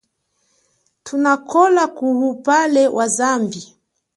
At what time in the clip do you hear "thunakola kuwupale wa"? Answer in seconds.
1.05-3.05